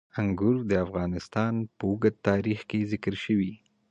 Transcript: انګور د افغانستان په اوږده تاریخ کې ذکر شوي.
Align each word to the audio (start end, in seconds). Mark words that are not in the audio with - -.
انګور 0.19 0.57
د 0.69 0.71
افغانستان 0.85 1.53
په 1.77 1.83
اوږده 1.89 2.19
تاریخ 2.27 2.59
کې 2.69 2.87
ذکر 2.91 3.13
شوي. 3.25 3.53